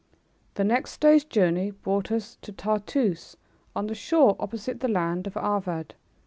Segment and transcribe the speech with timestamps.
[0.55, 3.35] The next day's journey brought us to Tartoose
[3.75, 5.93] on the shore opposite the island of Arvad.